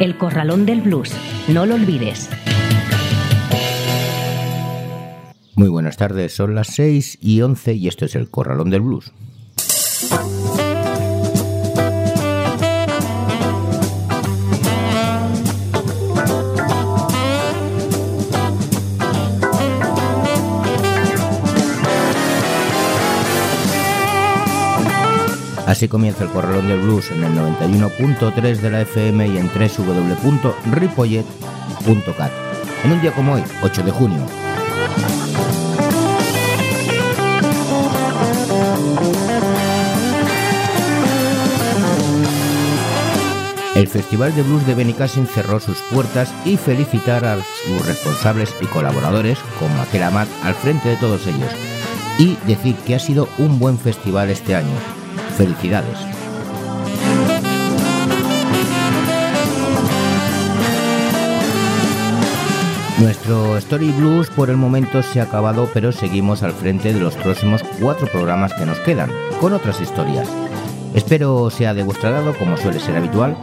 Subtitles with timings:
[0.00, 1.12] El Corralón del Blues.
[1.48, 2.28] No lo olvides.
[5.56, 9.12] Muy buenas tardes, son las 6 y 11 y esto es El Corralón del Blues.
[25.68, 32.32] Así comienza el Corralón del Blues en el 91.3 de la FM y en www.ripollet.cat.
[32.84, 34.24] En un día como hoy, 8 de junio.
[43.74, 48.64] El Festival de Blues de Benicassin cerró sus puertas y felicitar a sus responsables y
[48.64, 51.52] colaboradores, con Maquel Amat al frente de todos ellos,
[52.18, 54.72] y decir que ha sido un buen festival este año,
[55.38, 55.96] Felicidades.
[62.98, 67.14] Nuestro Story Blues por el momento se ha acabado, pero seguimos al frente de los
[67.14, 70.28] próximos cuatro programas que nos quedan, con otras historias.
[70.94, 73.36] Espero sea de vuestro agrado, como suele ser habitual,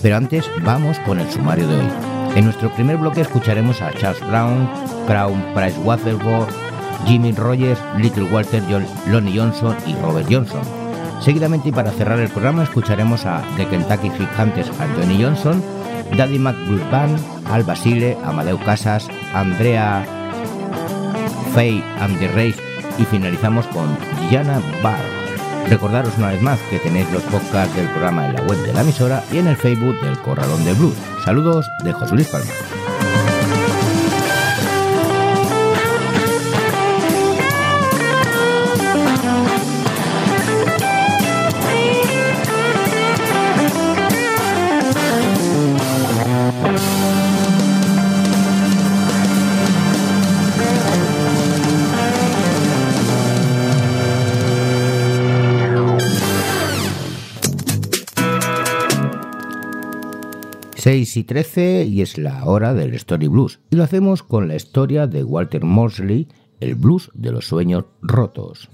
[0.00, 1.88] pero antes vamos con el sumario de hoy.
[2.36, 4.70] En nuestro primer bloque escucharemos a Charles Brown,
[5.08, 6.48] Crown Price Waterboard,
[7.04, 8.62] Jimmy Rogers, Little Walter,
[9.08, 10.83] Lonnie Johnson y Robert Johnson.
[11.24, 15.64] Seguidamente y para cerrar el programa escucharemos a The Kentucky Fried Hunters Anthony Johnson,
[16.18, 20.04] Daddy McBlues Band, Al Basile, Amadeu Casas, Andrea
[21.54, 22.62] Faye and the Race
[22.98, 23.96] y finalizamos con
[24.28, 25.00] Diana Barr.
[25.70, 28.82] Recordaros una vez más que tenéis los podcasts del programa en la web de la
[28.82, 30.94] emisora y en el Facebook del Corralón del Blues.
[31.24, 32.52] Saludos de José Luis Palma.
[60.84, 63.58] 6 y 13 y es la hora del Story Blues.
[63.70, 66.28] Y lo hacemos con la historia de Walter Mosley,
[66.60, 68.68] el blues de los sueños rotos.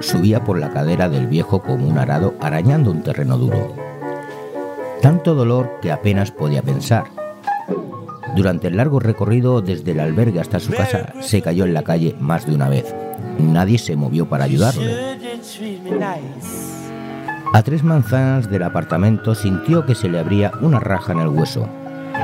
[0.00, 3.74] Subía por la cadera del viejo como un arado arañando un terreno duro.
[5.00, 7.04] Tanto dolor que apenas podía pensar.
[8.34, 12.14] Durante el largo recorrido desde el albergue hasta su casa se cayó en la calle
[12.20, 12.94] más de una vez.
[13.38, 15.16] Nadie se movió para ayudarle.
[17.54, 21.66] A tres manzanas del apartamento sintió que se le abría una raja en el hueso,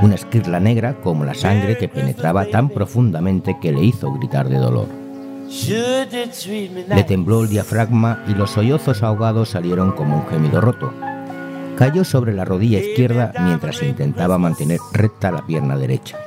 [0.02, 4.58] una esquirla negra como la sangre que penetraba tan profundamente que le hizo gritar de
[4.58, 5.01] dolor.
[6.88, 10.92] Le tembló el diafragma y los sollozos ahogados salieron como un gemido roto.
[11.76, 16.18] Cayó sobre la rodilla izquierda mientras intentaba mantener recta la pierna derecha.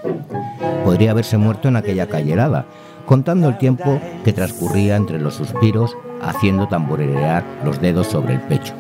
[0.84, 2.66] Podría haberse muerto en aquella calle helada,
[3.06, 8.74] contando el tiempo que transcurría entre los suspiros, haciendo tamborilear los dedos sobre el pecho.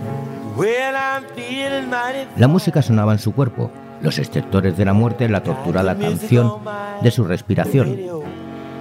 [2.37, 6.59] La música sonaba en su cuerpo, los exceptores de la muerte la torturada canción
[7.01, 7.97] de su respiración,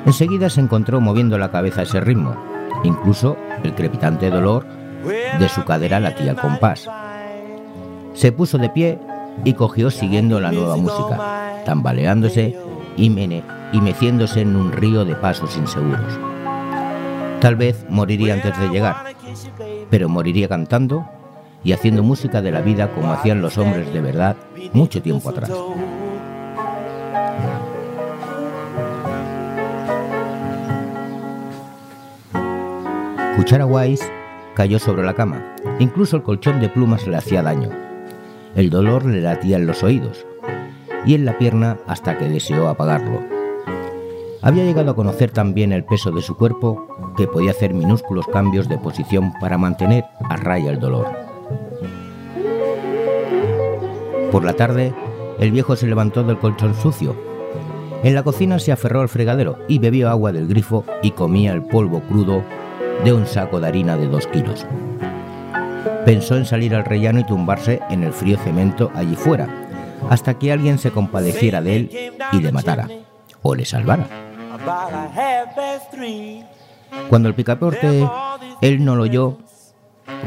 [0.07, 2.37] Enseguida se encontró moviendo la cabeza a ese ritmo.
[2.83, 4.67] Incluso el crepitante dolor
[5.39, 6.89] de su cadera latía al compás.
[8.13, 8.99] Se puso de pie
[9.45, 12.57] y cogió siguiendo la nueva música, tambaleándose
[12.97, 16.19] y, y meciéndose en un río de pasos inseguros.
[17.41, 18.97] Tal vez moriría antes de llegar,
[19.91, 21.05] pero moriría cantando
[21.63, 24.37] y haciendo música de la vida como hacían los hombres de verdad
[24.73, 25.51] mucho tiempo atrás.
[33.37, 34.05] Cuchara Wise
[34.55, 35.57] cayó sobre la cama.
[35.81, 37.69] Incluso el colchón de plumas le hacía daño.
[38.55, 40.25] El dolor le latía en los oídos
[41.05, 43.21] y en la pierna hasta que deseó apagarlo.
[44.41, 46.87] Había llegado a conocer también el peso de su cuerpo
[47.17, 51.09] que podía hacer minúsculos cambios de posición para mantener a raya el dolor.
[54.31, 54.95] Por la tarde,
[55.41, 57.17] el viejo se levantó del colchón sucio.
[58.05, 61.63] En la cocina se aferró al fregadero y bebió agua del grifo y comía el
[61.63, 62.45] polvo crudo
[63.03, 64.67] de un saco de harina de dos kilos.
[66.05, 69.49] Pensó en salir al rellano y tumbarse en el frío cemento allí fuera,
[70.11, 72.89] hasta que alguien se compadeciera de él y le matara
[73.43, 74.07] o le salvara.
[77.09, 78.07] Cuando el picaporte
[78.61, 79.39] él no lo oyó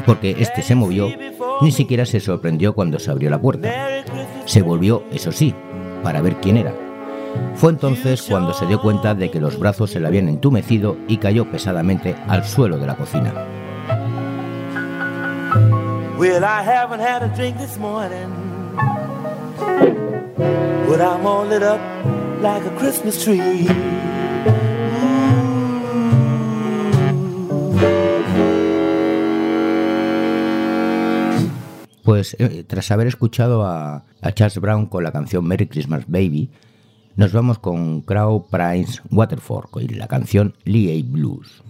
[0.05, 1.09] porque éste se movió,
[1.61, 3.71] ni siquiera se sorprendió cuando se abrió la puerta.
[4.45, 5.53] Se volvió, eso sí,
[6.03, 6.86] para ver quién era.
[7.55, 11.17] Fue entonces cuando se dio cuenta de que los brazos se le habían entumecido y
[11.17, 13.33] cayó pesadamente al suelo de la cocina.
[32.03, 36.49] Pues eh, tras haber escuchado a, a, Charles Brown con la canción Merry Christmas Baby,
[37.17, 41.63] nos vamos con Crow Prince Waterford y la canción Lee Blues.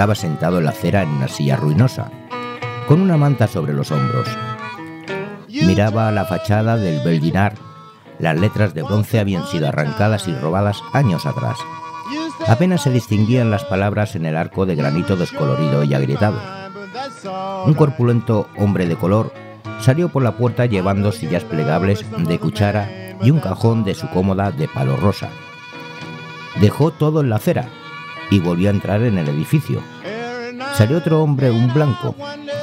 [0.00, 2.10] Estaba sentado en la acera en una silla ruinosa,
[2.88, 4.26] con una manta sobre los hombros.
[5.46, 7.52] Miraba la fachada del Belginar.
[8.18, 11.58] Las letras de bronce habían sido arrancadas y robadas años atrás.
[12.46, 16.40] Apenas se distinguían las palabras en el arco de granito descolorido y agrietado.
[17.66, 19.34] Un corpulento hombre de color
[19.80, 22.88] salió por la puerta llevando sillas plegables de cuchara
[23.20, 25.28] y un cajón de su cómoda de palo rosa.
[26.58, 27.68] Dejó todo en la acera
[28.30, 29.82] y volvió a entrar en el edificio.
[30.74, 32.14] Salió otro hombre, un blanco,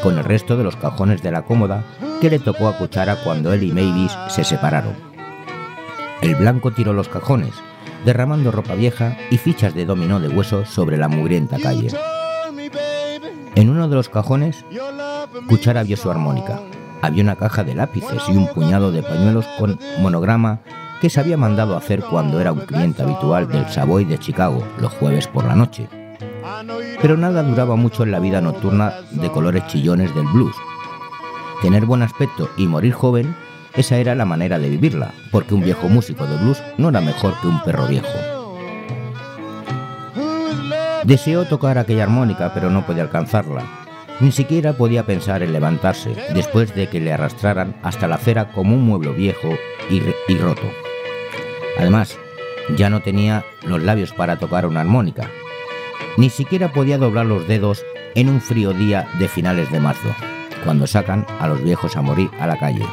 [0.01, 1.83] con el resto de los cajones de la cómoda
[2.21, 4.95] que le tocó a Cuchara cuando él y Mavis se separaron.
[6.21, 7.53] El blanco tiró los cajones,
[8.05, 11.89] derramando ropa vieja y fichas de dominó de hueso sobre la mugrienta calle.
[13.55, 14.65] En uno de los cajones,
[15.47, 16.61] Cuchara vio su armónica,
[17.01, 20.61] había una caja de lápices y un puñado de pañuelos con monograma
[21.01, 24.93] que se había mandado hacer cuando era un cliente habitual del Savoy de Chicago los
[24.93, 25.87] jueves por la noche.
[27.01, 30.55] Pero nada duraba mucho en la vida nocturna de colores chillones del blues.
[31.61, 33.35] Tener buen aspecto y morir joven,
[33.75, 37.33] esa era la manera de vivirla, porque un viejo músico de blues no era mejor
[37.41, 38.07] que un perro viejo.
[41.03, 43.63] Deseó tocar aquella armónica, pero no podía alcanzarla.
[44.19, 48.75] Ni siquiera podía pensar en levantarse, después de que le arrastraran hasta la acera como
[48.75, 49.49] un mueble viejo
[49.89, 50.86] y, y roto.
[51.77, 52.17] Además,
[52.75, 55.29] ya no tenía los labios para tocar una armónica.
[56.17, 60.09] Ni siquiera podía doblar los dedos en un frío día de finales de marzo,
[60.63, 62.85] cuando sacan a los viejos a morir a la calle.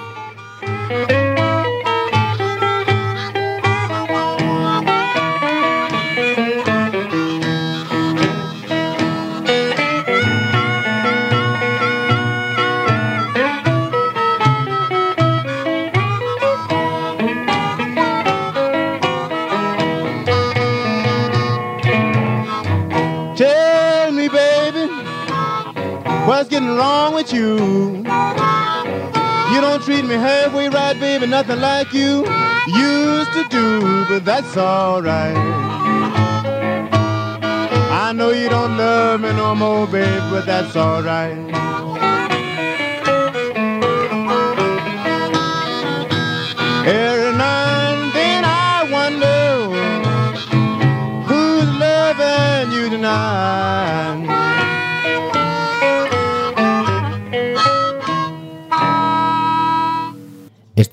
[31.47, 32.25] Nothing like you
[32.67, 35.37] used to do, but that's alright.
[37.93, 41.37] I know you don't love me no more, babe, but that's alright.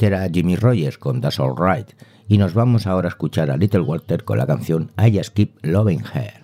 [0.04, 1.92] Era Jimmy Rogers con That's Alright
[2.28, 5.66] y nos vamos ahora a escuchar a Little Walter con la canción I Just Keep
[5.66, 6.42] Loving Her.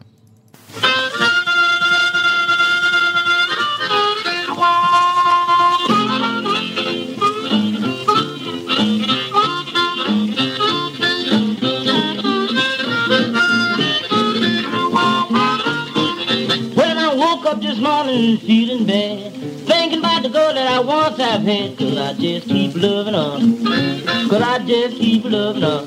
[16.75, 19.06] When I woke up this morning feeling bad
[20.27, 24.29] the girl that I once have had, cause I just keep loving her.
[24.29, 25.85] Cause I just keep loving her.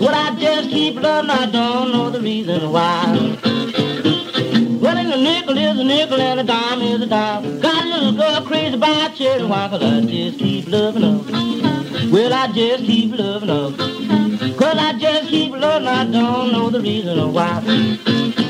[0.00, 3.04] Well, I just keep loving her, I don't know the reason why.
[4.80, 7.60] Well, a nickel is a nickel and a dime is a dime.
[7.60, 12.10] Got a little girl crazy about cherry wine, cause I just keep loving her.
[12.10, 13.70] Well, I just keep loving her.
[14.56, 18.43] Cause I just keep loving her, I don't know the reason why.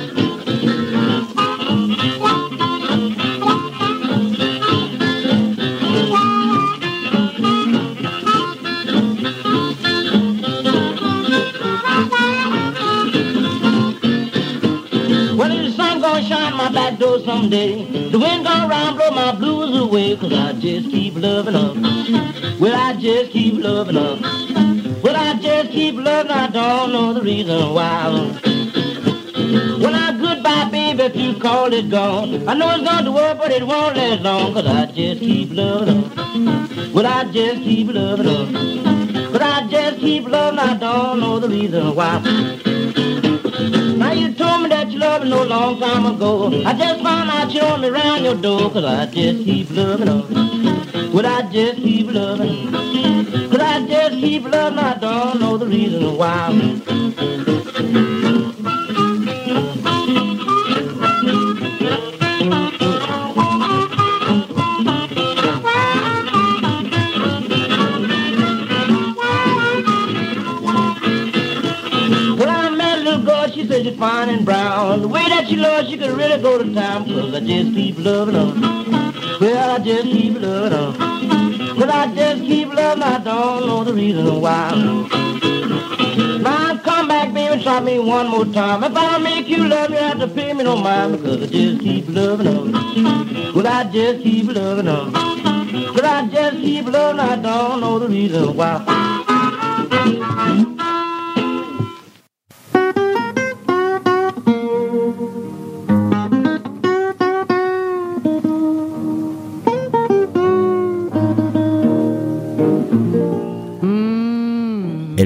[17.35, 17.85] Someday.
[18.11, 21.73] The wind gonna round, blow my blues away, cause I just keep loving her.
[22.61, 24.15] Well, I just keep loving her.
[25.03, 28.11] Well, I just keep loving her, I don't know the reason why.
[29.83, 32.49] When I goodbye, baby, if you call it gone.
[32.49, 35.51] I know it's gone to work, but it won't last long, cause I just keep
[35.53, 36.93] loving her.
[36.93, 39.31] Well, I just keep loving her.
[39.33, 42.64] But I just keep loving her, I don't know the reason why.
[44.15, 46.47] You told me that you loved me no long time ago.
[46.65, 50.07] I just found out you want me around your door, cause I just keep loving
[50.07, 51.11] her.
[51.11, 52.71] Would I just keep loving?
[53.51, 54.79] Could I just keep loving?
[54.79, 57.61] I don't know the reason why.
[73.69, 75.01] Fine and brown.
[75.03, 77.07] The way that she loves, she could really go to town.
[77.07, 78.53] Cause I just keep loving her.
[79.41, 80.93] Well, I just keep loving her.
[81.75, 83.09] Cause I just keep loving her.
[83.09, 84.71] I don't know the reason why.
[86.41, 88.85] Now come back, baby, try me one more time.
[88.85, 91.23] If I make you love me, you have to pay me no mind.
[91.23, 93.53] Because I just keep loving her.
[93.53, 95.11] Well, I just keep loving her.
[95.95, 97.33] But I just keep loving her.
[97.33, 98.85] I don't know the reason why.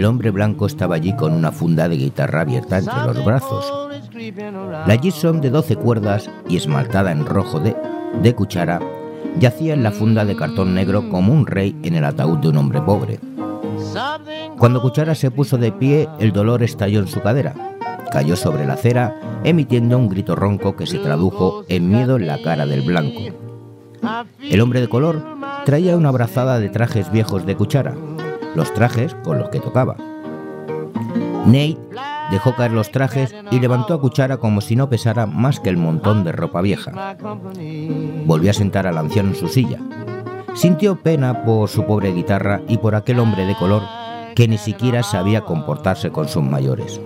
[0.08, 3.72] Hombre blanco estaba allí con una funda de guitarra abierta entre los brazos.
[4.86, 7.76] La Gibson de 12 cuerdas y esmaltada en rojo de,
[8.22, 8.80] de cuchara
[9.38, 12.56] yacía en la funda de cartón negro como un rey en el ataúd de un
[12.56, 13.20] hombre pobre.
[14.58, 17.54] Cuando Cuchara se puso de pie, el dolor estalló en su cadera.
[18.10, 22.42] Cayó sobre la acera, emitiendo un grito ronco que se tradujo en miedo en la
[22.42, 23.20] cara del blanco.
[24.40, 25.22] El hombre de color
[25.64, 27.94] traía una brazada de trajes viejos de cuchara,
[28.54, 29.96] los trajes con los que tocaba.
[31.46, 31.78] Nate
[32.30, 35.76] dejó caer los trajes y levantó a cuchara como si no pesara más que el
[35.76, 37.16] montón de ropa vieja.
[38.24, 39.78] Volvió a sentar al anciano en su silla.
[40.54, 43.82] Sintió pena por su pobre guitarra y por aquel hombre de color
[44.34, 47.00] que ni siquiera sabía comportarse con sus mayores.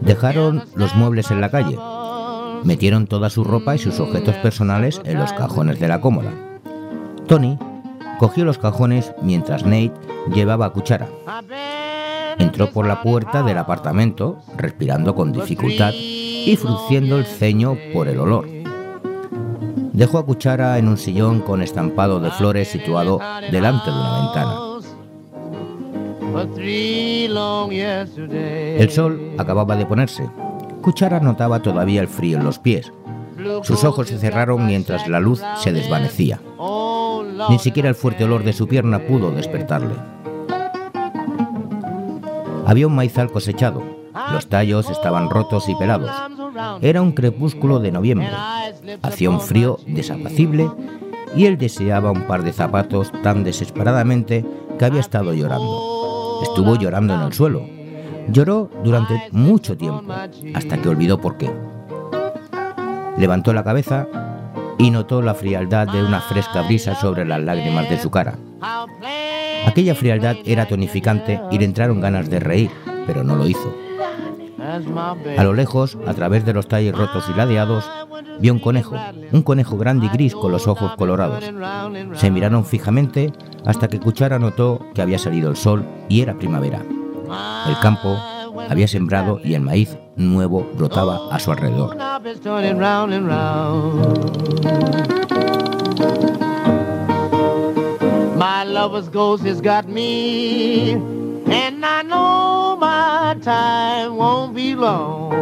[0.00, 1.76] Dejaron los muebles en la calle.
[2.64, 6.32] Metieron toda su ropa y sus objetos personales en los cajones de la cómoda.
[7.26, 7.58] Tony
[8.18, 9.92] cogió los cajones mientras Nate
[10.34, 11.08] llevaba cuchara.
[12.38, 18.20] Entró por la puerta del apartamento, respirando con dificultad y frunciendo el ceño por el
[18.20, 18.46] olor.
[19.92, 23.18] Dejó a Cuchara en un sillón con estampado de flores situado
[23.50, 24.66] delante de una ventana.
[28.78, 30.28] El sol acababa de ponerse.
[30.86, 32.92] Cuchara notaba todavía el frío en los pies.
[33.64, 36.40] Sus ojos se cerraron mientras la luz se desvanecía.
[37.50, 39.96] Ni siquiera el fuerte olor de su pierna pudo despertarle.
[42.66, 43.82] Había un maizal cosechado.
[44.30, 46.12] Los tallos estaban rotos y pelados.
[46.80, 48.30] Era un crepúsculo de noviembre.
[49.02, 50.70] Hacía un frío desapacible
[51.34, 54.46] y él deseaba un par de zapatos tan desesperadamente
[54.78, 56.42] que había estado llorando.
[56.44, 57.75] Estuvo llorando en el suelo.
[58.28, 60.12] Lloró durante mucho tiempo,
[60.54, 61.50] hasta que olvidó por qué.
[63.18, 64.06] Levantó la cabeza
[64.78, 68.36] y notó la frialdad de una fresca brisa sobre las lágrimas de su cara.
[69.66, 72.70] Aquella frialdad era tonificante y le entraron ganas de reír,
[73.06, 73.74] pero no lo hizo.
[75.38, 77.88] A lo lejos, a través de los tallos rotos y ladeados,
[78.40, 78.96] vio un conejo,
[79.32, 81.44] un conejo grande y gris con los ojos colorados.
[82.14, 83.32] Se miraron fijamente
[83.64, 86.82] hasta que Cuchara notó que había salido el sol y era primavera.
[87.68, 88.16] El campo
[88.68, 91.96] había sembrado y el maíz nuevo brotaba a su alrededor.
[98.36, 105.32] My lover's ghost has got me, and I know my time won't be long.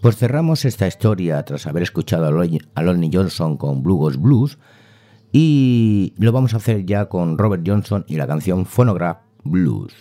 [0.00, 4.58] Pues cerramos esta historia tras haber escuchado a Lonnie Johnson con Blue Ghost Blues
[5.32, 9.94] y lo vamos a hacer ya con Robert Johnson y la canción Phonograph Blues.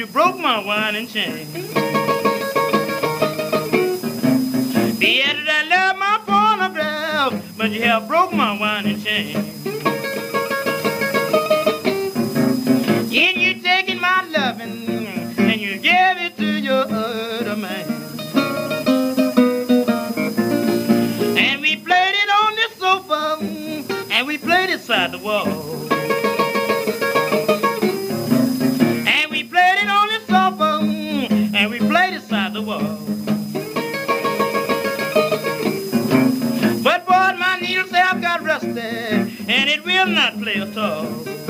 [0.00, 1.46] You broke my wine and chain.
[4.98, 9.36] Yeah, did I love my phonograph, but you have broke my wine and chain.
[13.12, 14.88] And you taking my loving
[15.36, 17.86] and you gave it to your other man.
[21.36, 23.36] And we played it on the sofa
[24.10, 25.89] and we played it side the wall.
[40.04, 41.49] Will not play at all.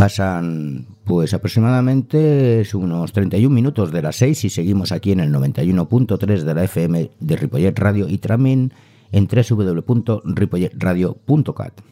[0.00, 6.40] Pasan pues aproximadamente unos 31 minutos de las 6 y seguimos aquí en el 91.3
[6.40, 8.72] de la FM de Ripollet Radio y también
[9.12, 11.82] en www.ripolletradio.cat.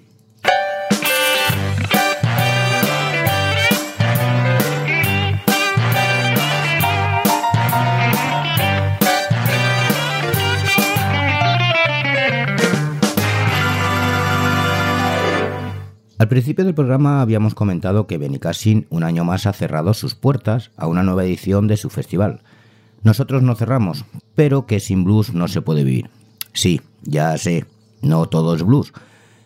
[16.19, 20.73] Al principio del programa habíamos comentado que Benicassin un año más ha cerrado sus puertas
[20.77, 22.41] a una nueva edición de su festival.
[23.05, 24.05] Nosotros no cerramos,
[24.35, 26.11] pero que sin blues no se puede vivir.
[26.53, 27.67] Sí, ya sé,
[28.03, 28.93] no todo es blues,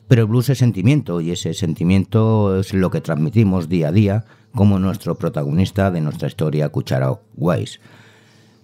[0.09, 4.25] pero el blues es sentimiento y ese sentimiento es lo que transmitimos día a día
[4.55, 7.81] como nuestro protagonista de nuestra historia Cucharao Wise.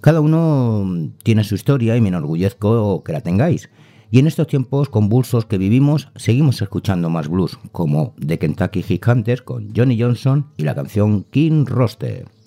[0.01, 3.69] Cada uno tiene su historia y me enorgullezco que la tengáis.
[4.11, 9.07] Y en estos tiempos convulsos que vivimos, seguimos escuchando más blues, como The Kentucky Hit
[9.07, 12.38] Hunters con Johnny Johnson y la canción King Roster.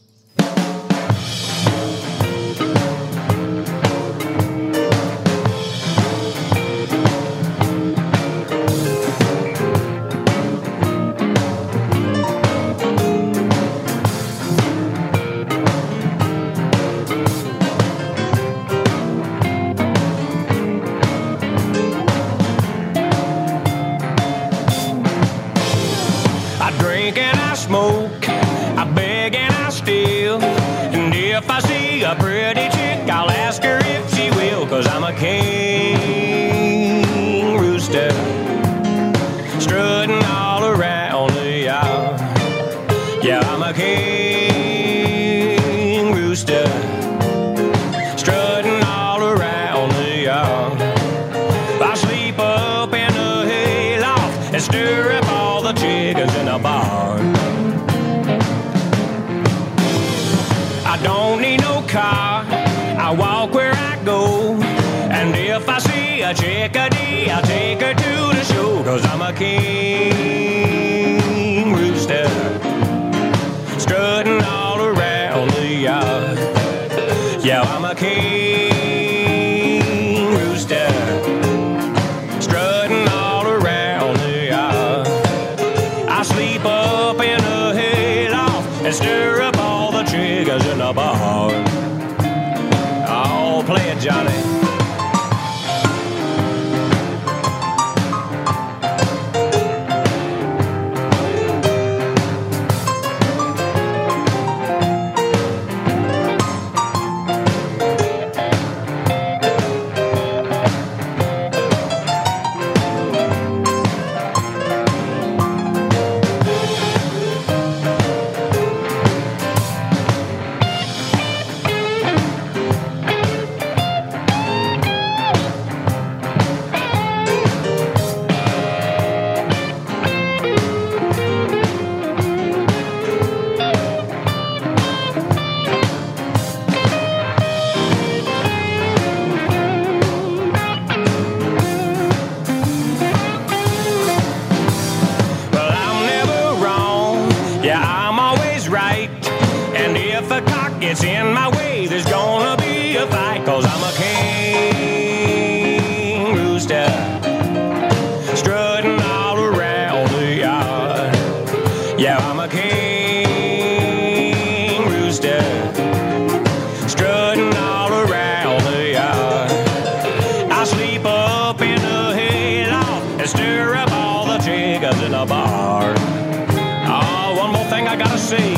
[170.81, 175.95] I sleep up in the hayloft and stir up all the chickens in the barn.
[175.95, 178.55] Oh, ah, one more thing I gotta say.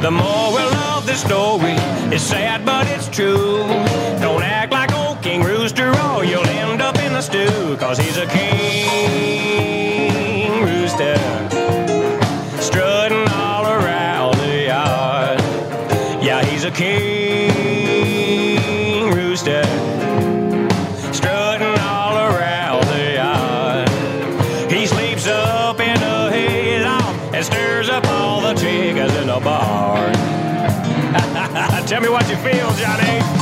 [0.00, 1.76] The moral of this story
[2.14, 3.58] is sad, but it's true.
[4.22, 7.76] Don't act like old King Rooster or you'll end up in the stew.
[7.76, 9.42] Cause he's a king
[10.62, 11.18] rooster.
[12.58, 15.42] Strutting all around the yard.
[16.24, 17.13] Yeah, he's a king
[31.94, 33.33] Tell me what you feel, Johnny.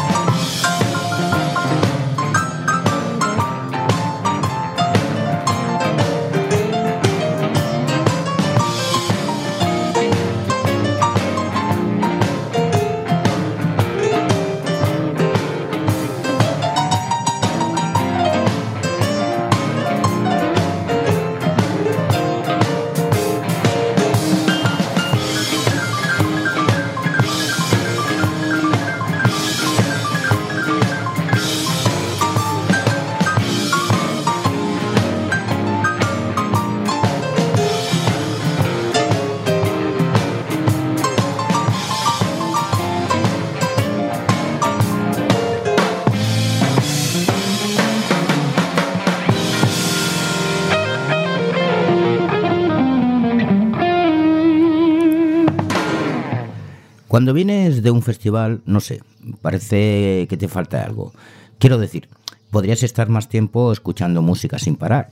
[57.13, 59.03] Cuando vienes de un festival, no sé,
[59.43, 61.13] parece que te falta algo.
[61.59, 62.09] Quiero decir,
[62.51, 65.11] podrías estar más tiempo escuchando música sin parar,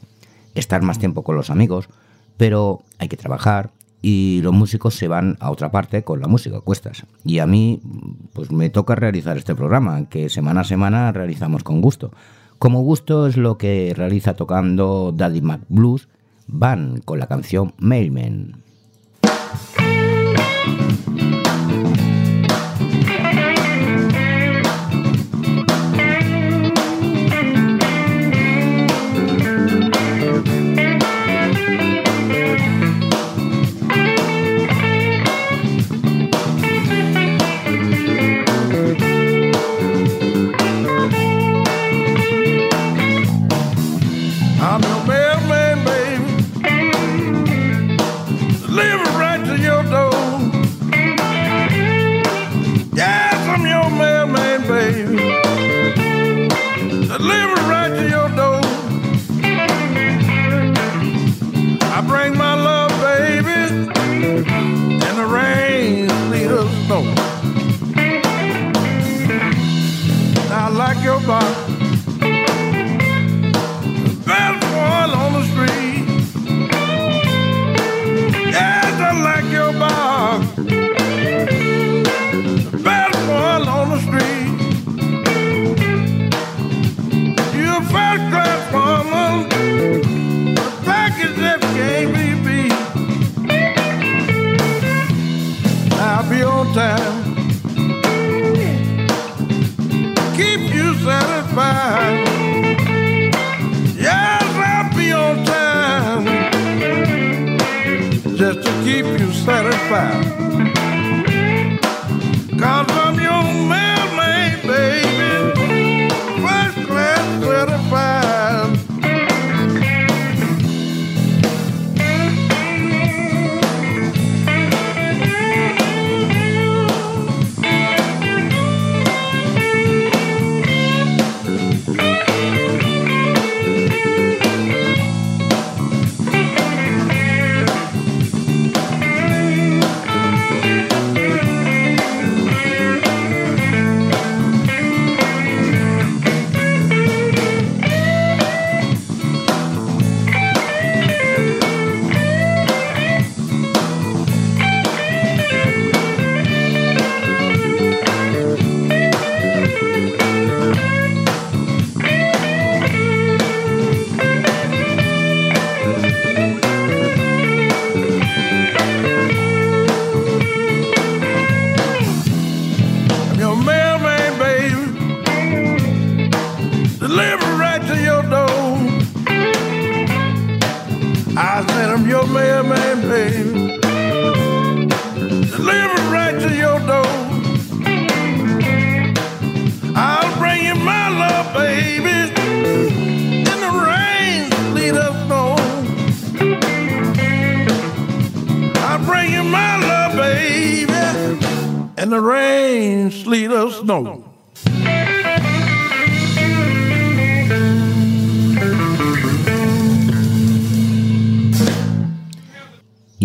[0.55, 1.91] estar más tiempo con los amigos,
[2.39, 6.63] pero hay que trabajar y los músicos se van a otra parte con la música
[6.63, 7.05] cuestas.
[7.23, 7.83] Y a mí,
[8.33, 12.13] pues me toca realizar este programa, que semana a semana realizamos con gusto.
[12.59, 16.09] Como gusto es lo que realiza tocando Daddy Mac Blues,
[16.47, 18.63] van con la canción Mailman.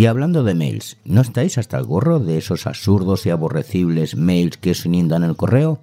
[0.06, 4.56] Y hablando de mails, ¿no estáis hasta el gorro de esos absurdos y aborrecibles mails
[4.56, 5.80] que os inundan el correo?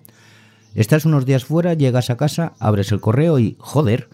[0.77, 4.11] Estás unos días fuera, llegas a casa, abres el correo y, joder,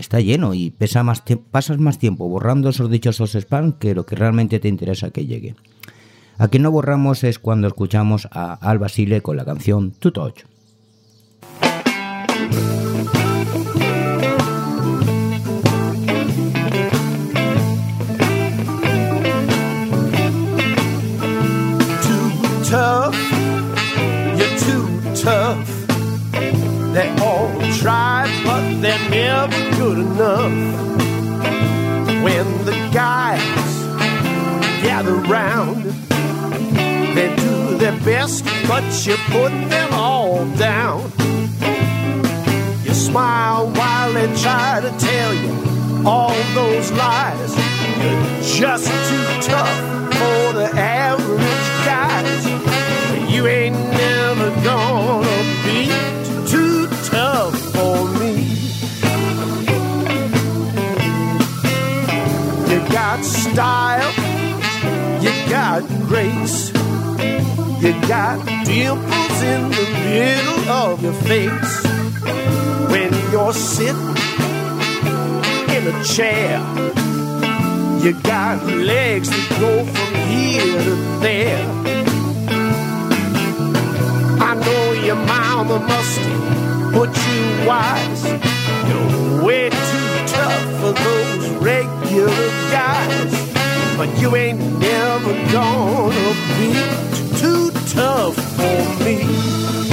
[0.00, 1.22] está lleno y pesa más
[1.52, 5.54] pasas más tiempo borrando esos dichosos spam que lo que realmente te interesa que llegue.
[6.38, 10.42] A quien no borramos es cuando escuchamos a Al Basile con la canción To Touch.
[25.22, 25.86] Tough.
[26.92, 30.52] They all try, but they're never good enough.
[32.24, 33.40] When the guys
[34.82, 35.84] gather round,
[37.14, 41.02] they do their best, but you put them all down.
[42.82, 45.52] You smile while they try to tell you
[46.04, 47.54] all those lies.
[48.02, 49.78] You're just too tough
[50.14, 52.44] for the average guys.
[53.32, 54.91] You ain't never gonna
[63.52, 64.12] style,
[65.20, 66.72] you got grace,
[67.82, 71.84] you got dimples in the middle of your face.
[72.90, 74.16] When you're sitting
[75.76, 76.60] in a chair,
[78.02, 81.68] you got legs that go from here to there.
[84.40, 86.20] I know your mama must
[86.94, 88.24] put you wise.
[88.88, 90.01] You're way too
[90.32, 93.32] tough for those regular guys.
[93.96, 96.72] But you ain't never gonna be
[97.38, 99.91] too tough for me.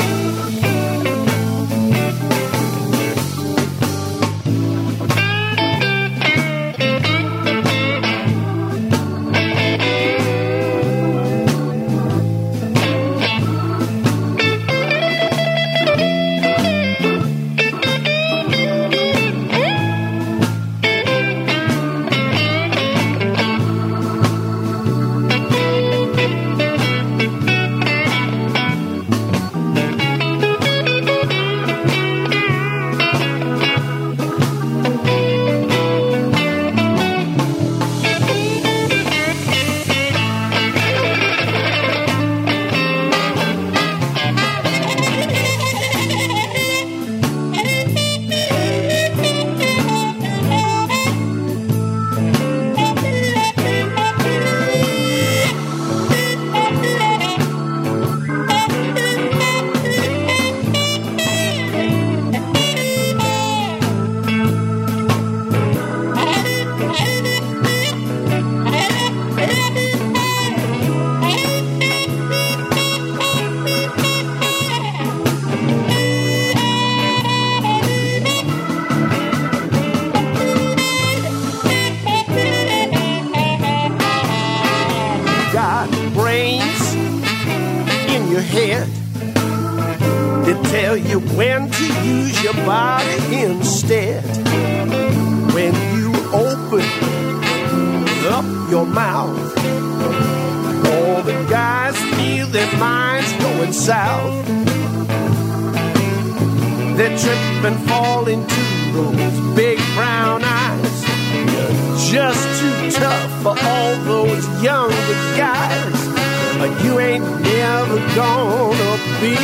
[119.21, 119.35] Be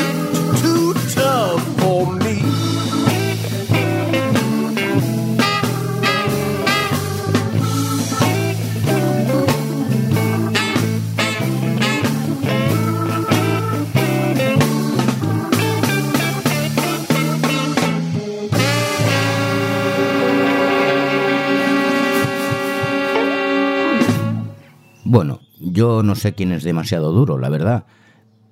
[0.61, 2.35] too tough for me.
[25.07, 27.85] Bueno, yo no sé quién es demasiado duro, la verdad.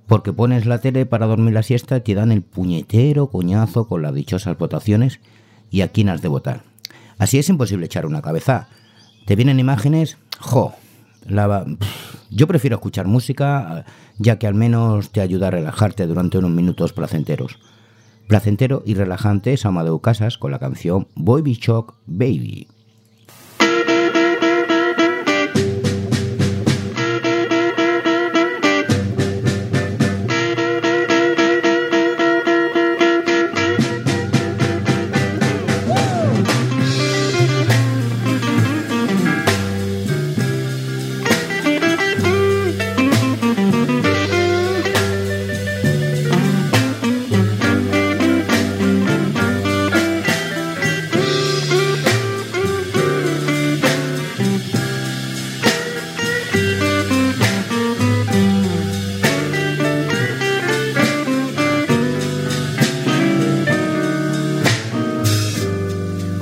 [0.08, 4.14] Porque pones la tele para dormir la siesta te dan el puñetero coñazo con las
[4.14, 5.20] dichosas votaciones
[5.72, 6.64] y a quién has de votar.
[7.18, 8.68] Así es imposible echar una cabeza.
[9.26, 10.74] Te vienen imágenes, jo.
[11.26, 11.66] la-
[12.30, 13.86] yo prefiero escuchar música,
[14.18, 17.60] ya que al menos te ayuda a relajarte durante unos minutos placenteros.
[18.28, 22.68] Placentero y relajante es Amadeu Casas con la canción Baby Shock Baby.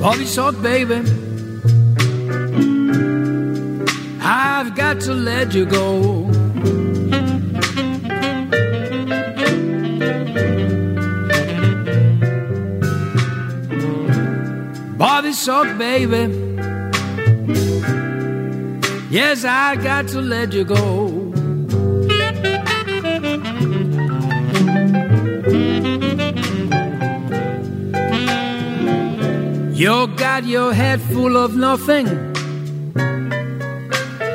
[0.02, 0.96] Bobby Salt, baby.
[4.20, 6.24] I've got to let you go.
[14.98, 16.22] Bobby Salt, baby.
[19.08, 21.11] Yes, I got to let you go.
[29.82, 32.06] You got your head full of nothing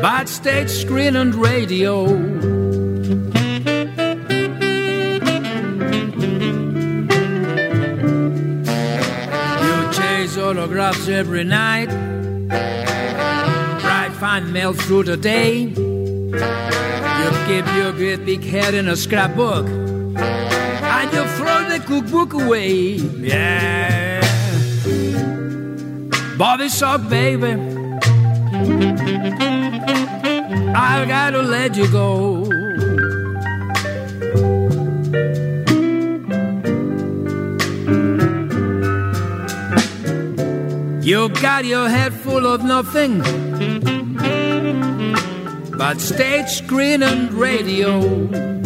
[0.02, 2.10] but stage, screen, and radio.
[9.64, 11.88] You chase autographs every night,
[13.80, 15.60] try find mail through the day.
[17.20, 22.96] You keep your great big head in a scrapbook, and you throw the cookbook away.
[23.32, 24.17] Yeah.
[26.38, 27.54] Bobby Sock, baby.
[30.76, 32.44] I gotta let you go.
[41.02, 43.24] You got your head full of nothing
[45.76, 48.57] but stage, screen, and radio.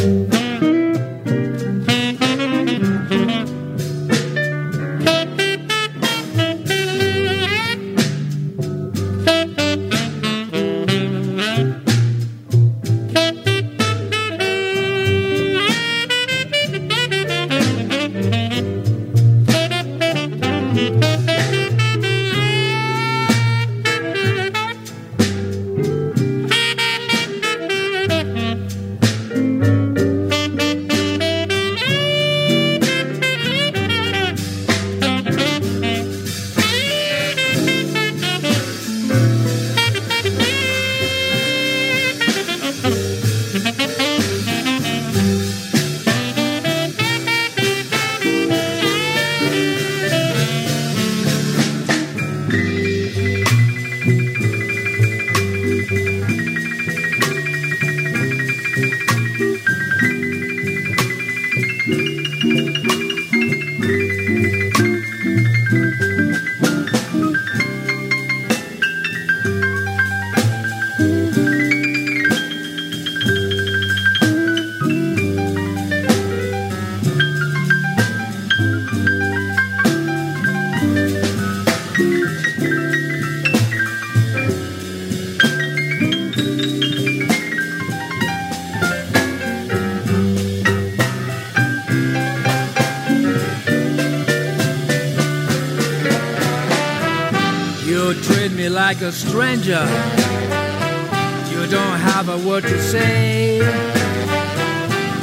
[98.12, 99.86] You treat me like a stranger.
[101.49, 103.59] You don't have a word to say.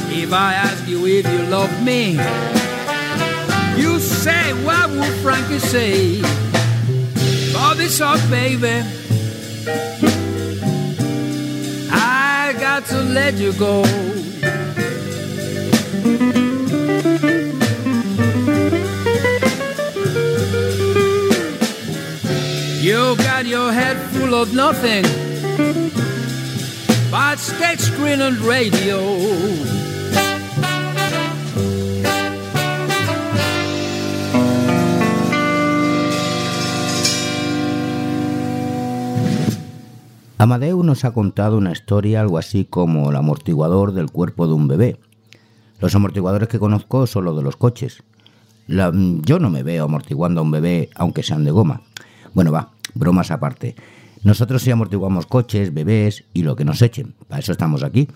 [0.08, 2.12] If I ask you if you love me,
[3.76, 6.22] you say, what would Frankie say?
[7.52, 8.82] Bobby Sock, baby.
[11.90, 13.82] I got to let you go.
[23.48, 25.02] Your head full of nothing
[27.10, 28.98] but stage, screen, and radio.
[40.36, 44.68] Amadeu nos ha contado una historia algo así como el amortiguador del cuerpo de un
[44.68, 45.00] bebé.
[45.80, 48.02] Los amortiguadores que conozco son los de los coches.
[48.66, 51.80] Yo no me veo amortiguando a un bebé aunque sean de goma.
[52.34, 53.74] Bueno, va, bromas aparte.
[54.22, 57.14] Nosotros sí amortiguamos coches, bebés y lo que nos echen.
[57.28, 58.08] Para eso estamos aquí.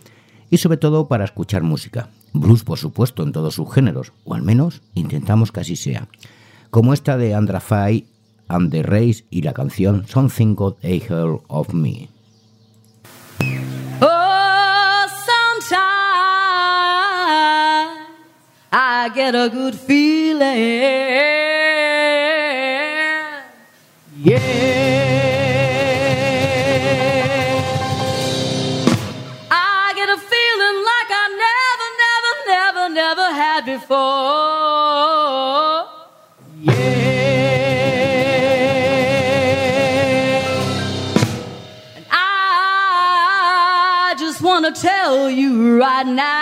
[0.50, 2.10] Y sobre todo para escuchar música.
[2.32, 4.12] Blues, por supuesto, en todos sus géneros.
[4.24, 6.08] O al menos intentamos que así sea.
[6.70, 8.06] Como esta de Andra Fay
[8.48, 12.08] and the Race y la canción Something Got a Hold of Me.
[14.00, 14.22] Oh,
[18.74, 20.40] I get a good feeling.
[24.24, 24.38] Yeah.
[29.50, 33.98] I get a feeling like I never, never, never, never had before.
[36.60, 36.76] Yeah.
[41.96, 46.41] And I just want to tell you right now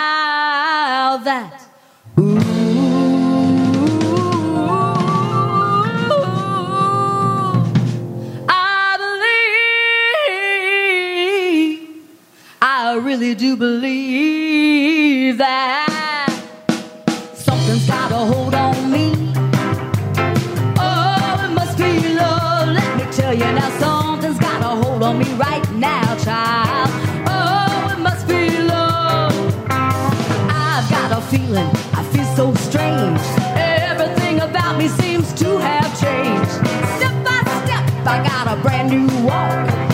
[38.51, 39.90] a brand new walk.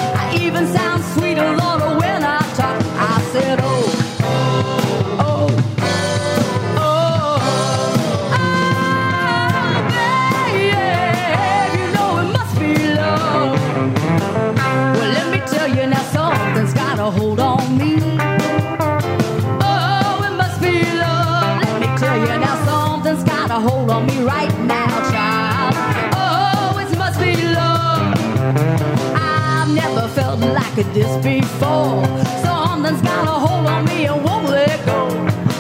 [30.17, 32.03] Felt like this before.
[32.41, 35.09] Something's got a hold on me and won't let go.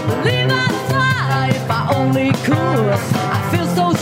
[0.07, 2.91] Believe I'd fly if I only could.
[3.37, 3.93] I feel so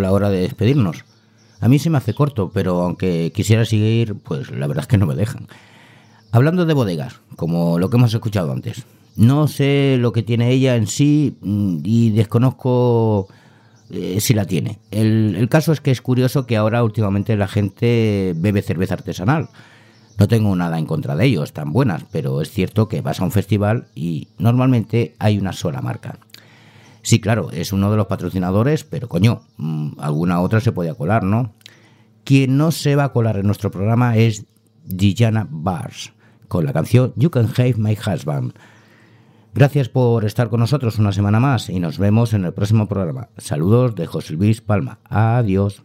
[0.00, 1.04] la hora de despedirnos.
[1.60, 4.98] A mí se me hace corto, pero aunque quisiera seguir, pues la verdad es que
[4.98, 5.48] no me dejan.
[6.32, 8.84] Hablando de bodegas, como lo que hemos escuchado antes,
[9.16, 13.28] no sé lo que tiene ella en sí mm, y desconozco
[13.90, 14.78] eh, si la tiene.
[14.90, 19.48] El, el caso es que es curioso que ahora últimamente la gente bebe cerveza artesanal.
[20.18, 23.24] No tengo nada en contra de ello, están buenas, pero es cierto que vas a
[23.24, 26.18] un festival y normalmente hay una sola marca.
[27.06, 31.22] Sí, claro, es uno de los patrocinadores, pero coño, mm, alguna otra se podía colar,
[31.22, 31.52] ¿no?
[32.24, 34.44] Quien no se va a colar en nuestro programa es
[34.84, 36.12] Diana Bars,
[36.48, 38.54] con la canción You Can Have My Husband.
[39.54, 43.28] Gracias por estar con nosotros una semana más y nos vemos en el próximo programa.
[43.36, 44.98] Saludos de José Luis Palma.
[45.04, 45.84] Adiós.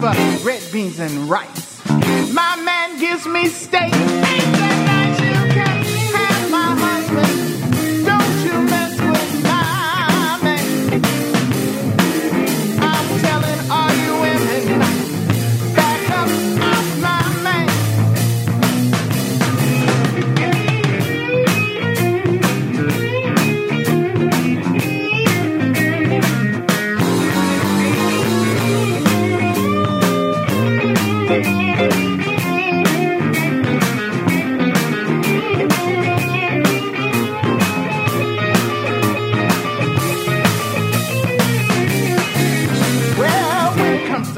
[0.00, 1.84] for red beans and rice.
[2.32, 4.79] My man gives me steak.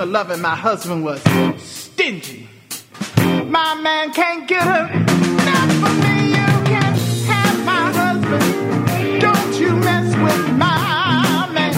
[0.02, 1.22] To loving, my husband was
[1.62, 2.48] stingy.
[3.46, 4.88] My man can't get her.
[5.48, 6.92] Not for me, you can
[7.30, 9.20] have my husband.
[9.20, 11.74] Don't you mess with my man.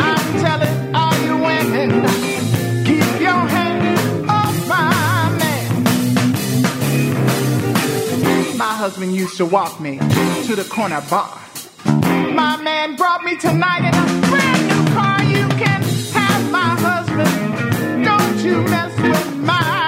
[0.00, 1.90] I'm telling all you women,
[2.84, 5.68] keep your hands off my man.
[8.58, 9.98] My husband used to walk me
[10.46, 11.38] to the corner bar.
[12.34, 14.49] My man brought me tonight in a
[18.44, 19.79] you mess with my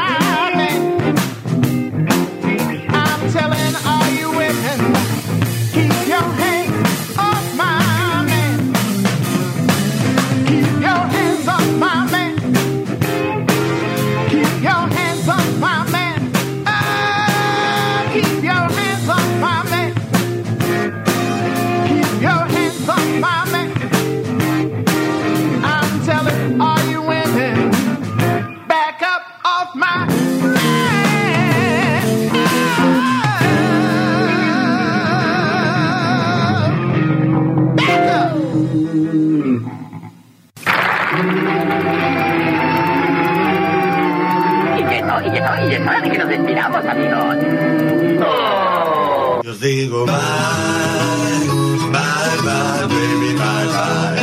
[50.06, 51.46] Bye,
[51.92, 54.20] bye, bye, baby, bye, bye.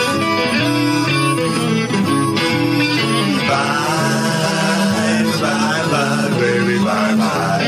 [3.49, 7.65] Bye, bye, bye, baby, bye, bye.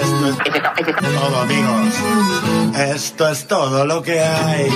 [0.00, 0.36] Esto es
[1.14, 1.94] todo, amigos.
[2.76, 4.70] Esto es todo lo que hay.